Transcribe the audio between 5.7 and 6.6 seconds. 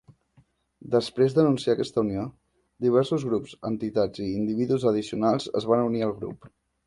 van unir al grup.